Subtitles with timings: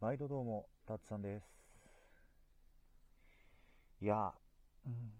[0.00, 1.46] 毎度どうも、たつさんです。
[4.00, 4.32] いや、
[4.86, 5.12] うん。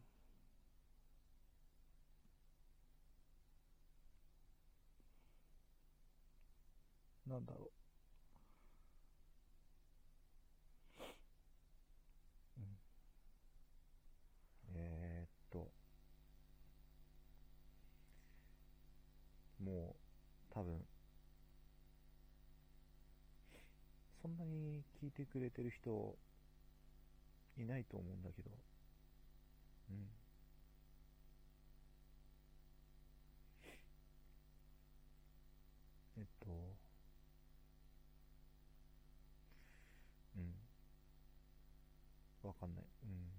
[7.27, 7.71] なんだろ
[12.59, 12.61] う。
[12.61, 12.67] うん。
[14.75, 15.73] えー、っと、
[19.63, 19.97] も
[20.51, 20.87] う、多分、
[24.23, 26.17] そんなに聞いてくれてる人
[27.57, 28.51] いないと思うんだけど、
[29.91, 30.07] うん。
[36.17, 36.77] えっと、
[40.37, 40.55] うん。
[42.43, 42.85] わかんない。
[43.05, 43.31] うん。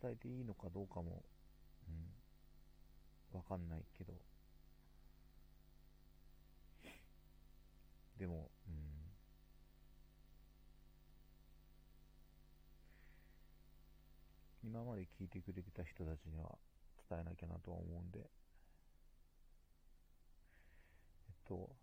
[0.00, 1.22] 伝えていいのかどうかも、
[1.88, 3.38] うん。
[3.38, 4.14] わかんないけど、
[8.16, 9.06] でも、うん。
[14.62, 16.58] 今まで聞いてくれてた人たちには
[17.08, 18.30] 伝えなきゃなとは思うんで、
[21.28, 21.76] えっと、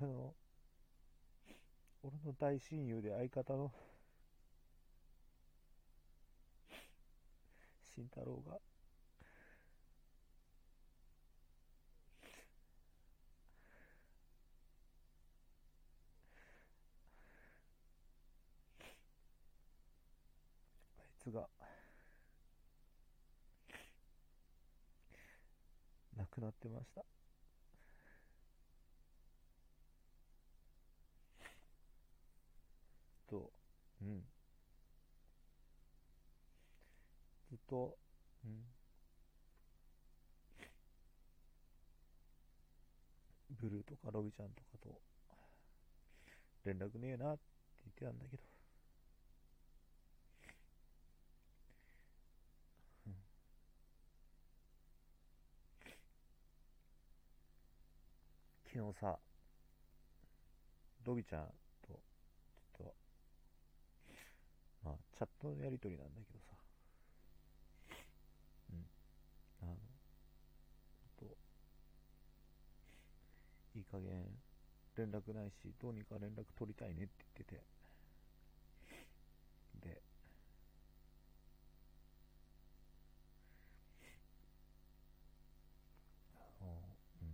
[0.00, 0.34] 俺の、
[2.02, 3.72] 俺の大親友で相方の、
[7.82, 8.56] 慎太郎が、あ
[21.02, 21.48] いつが、
[26.16, 27.02] 亡くなってました。
[33.28, 33.52] と、
[33.97, 33.97] うん。
[37.50, 37.96] ずっと、
[38.44, 38.64] うん。
[43.60, 45.00] ブルーとかロビちゃんとかと
[46.64, 47.42] 連絡ねえなって
[47.84, 48.42] 言ってたんだけど。
[53.06, 53.14] うん
[58.70, 59.18] 昨日さ、
[61.04, 61.46] ロビちゃん
[61.82, 62.94] と、ちょっと、
[64.84, 66.56] まあ、チャットのやりとりなんだけどさ、
[68.72, 68.86] うん、
[69.62, 69.76] あの、
[71.18, 71.36] と、
[73.74, 74.26] いい加減
[74.96, 77.64] 連絡ないし、どうにか連絡取りたいねって言ってて、
[79.82, 80.02] で、
[86.60, 86.70] あの、
[87.22, 87.28] うん。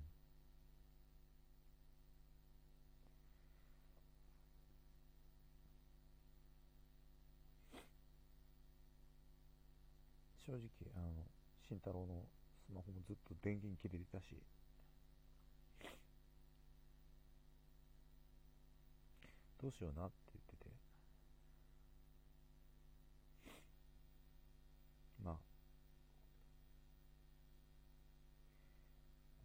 [10.47, 10.61] 正直、
[10.95, 11.25] あの、
[11.67, 12.23] 慎太郎の
[12.67, 14.37] スマホもずっと電源切れてたし、
[19.61, 20.71] どうしようなって言ってて、
[25.25, 25.35] まあ、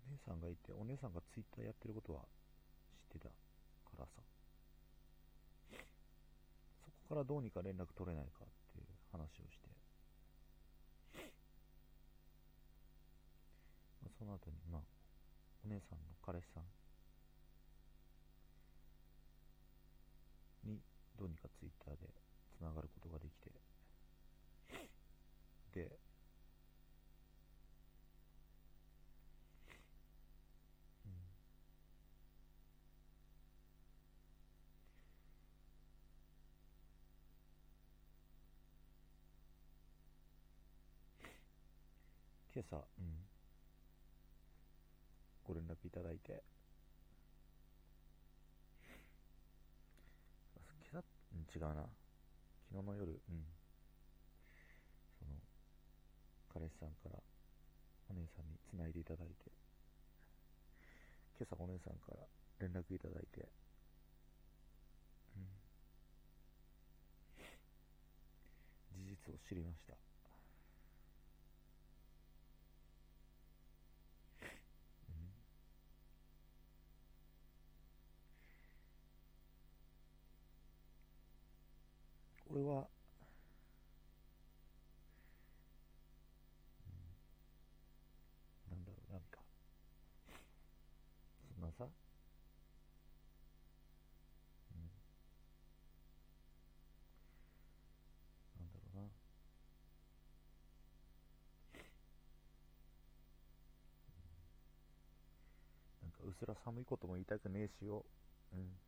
[0.06, 2.20] お姉さんがいて、お姉さんがツイッターやってることは
[2.92, 3.34] 知ってたか
[3.98, 4.22] らさ、
[6.84, 9.70] そこからどうにか連絡取れないかっていう話をして、
[14.04, 14.82] まあ、その後に、まあ、
[15.64, 16.64] お姉さんの彼氏さん
[20.70, 20.82] に
[21.18, 22.10] どうにかツイッターで
[22.58, 23.50] つながることができて、
[25.74, 26.00] で、
[31.06, 31.12] うん、
[42.54, 43.30] 今朝、うん、
[45.50, 46.44] ご連絡いただいて、
[50.56, 50.60] あ
[50.92, 51.04] 今朝、
[51.58, 51.90] 違うな。
[52.70, 53.46] 昨日の夜、うん。
[55.18, 55.34] その、
[56.54, 57.18] 彼氏さんから
[58.12, 59.50] お姉さんに繋いでいただいて、
[61.40, 62.28] 今朝お姉さんから
[62.60, 63.50] 連絡いただいて、
[65.36, 65.50] うん。
[68.94, 70.09] 事実を知りました。
[82.60, 82.90] れは、
[88.70, 89.40] うん、なんだろう、なんか、
[91.56, 91.88] そんなさ、う
[94.78, 94.90] ん、
[98.60, 99.10] なんだろうな、
[106.02, 108.06] なんかうすら寒いことも言いたくねえしよ、
[108.54, 108.80] うん。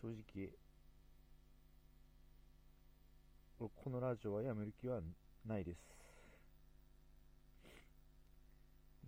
[0.00, 0.50] 正直、
[3.58, 5.00] このラジオはやめる気は
[5.44, 5.78] ないです。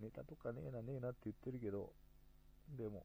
[0.01, 1.93] ネタとかねえなねえなって言ってるけど、
[2.77, 3.05] でも、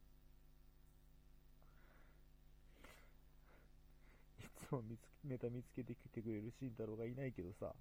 [4.39, 7.73] いつも見つけネタ見つけてきてくれる慎太郎がいないけどさ、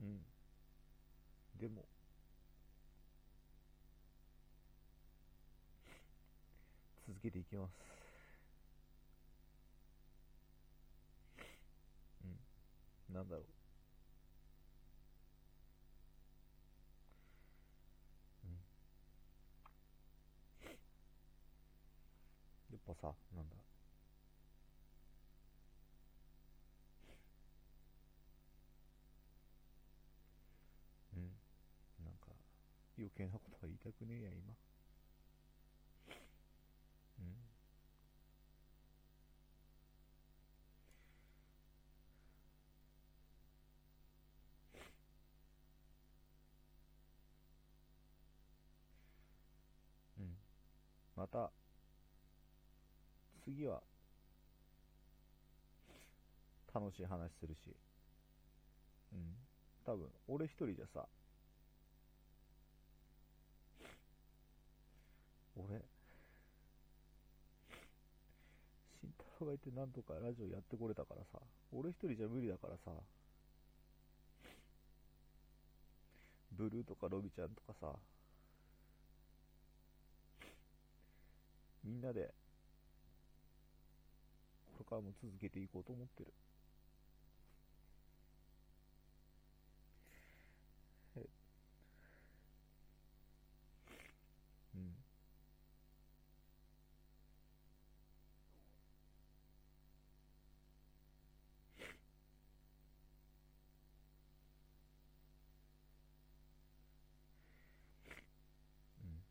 [0.00, 0.20] うん。
[1.60, 1.84] でも、
[7.22, 7.72] けていきます。
[12.24, 12.26] う
[13.12, 13.14] ん。
[13.14, 13.44] なんだろう。
[18.44, 18.58] うん。
[22.72, 23.56] やっぱさ、なんだ。
[31.14, 31.22] うん。
[32.04, 32.32] なんか、
[32.98, 34.54] 余計なことは言いたくねえや、今。
[51.22, 51.52] また、
[53.44, 53.80] 次は、
[56.74, 57.76] 楽しい話するし。
[59.12, 59.36] うん。
[59.86, 61.06] 多分、俺一人じゃさ、
[65.54, 65.80] 俺、
[69.00, 71.38] 慎太郎がいてなんとかラジオやってこれたからさ、
[71.70, 72.90] 俺一人じゃ無理だからさ、
[76.50, 77.94] ブルーとかロビちゃんとかさ、
[81.84, 82.34] みんなで、
[84.72, 86.34] これからも続けていこうと思ってる。
[91.16, 91.28] え、
[94.74, 94.94] うん。
[109.02, 109.22] うん。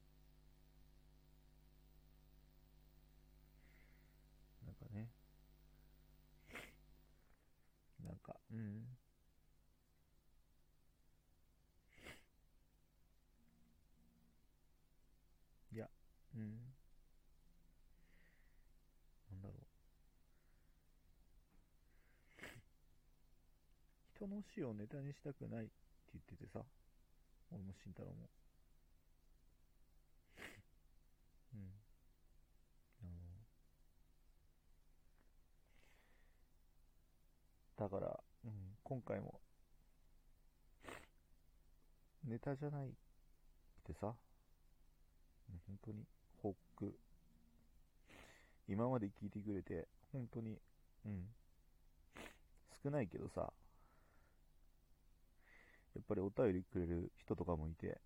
[4.66, 5.10] なんかね、
[8.04, 8.98] なんか、うん。
[15.74, 15.90] いや、
[16.36, 16.74] うん。
[19.32, 19.68] なんだろう。
[24.16, 25.74] 人の死をネタにしたくないって
[26.14, 26.64] 言っててさ、
[27.52, 28.30] 俺も慎太郎も。
[31.56, 31.72] うん。
[33.04, 33.06] あ
[37.84, 38.52] の、だから、うん、
[38.84, 39.42] 今回も、
[42.24, 42.92] ネタじゃないっ
[43.84, 44.16] てさ、
[45.50, 46.06] うん本当に
[48.68, 50.58] 今まで聞いてくれて、本当に、
[51.06, 51.26] うん、
[52.84, 53.54] 少ないけどさ、
[55.94, 58.00] やっぱりお便りくれる人とかもいて、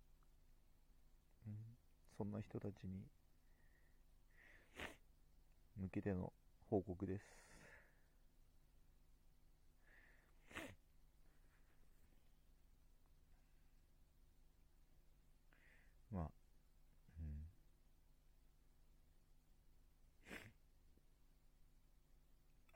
[1.46, 1.54] うん、
[2.18, 3.06] そんな人たちに
[5.76, 6.32] 向けての
[6.68, 7.24] 報告です。
[16.10, 16.30] まあ、
[17.20, 17.46] うん。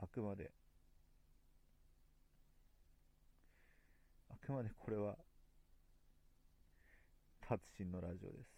[0.11, 0.51] くまで、
[4.29, 5.17] あくまでこれは、
[7.39, 8.49] 達人のラジオです。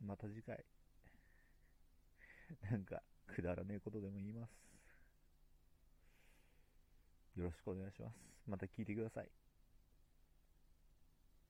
[0.00, 0.08] うん。
[0.08, 0.64] また次回、
[2.70, 4.50] なんか、くだらねえことでも言います。
[7.36, 8.14] よろしくお願いします。
[8.46, 9.41] また聞いてください。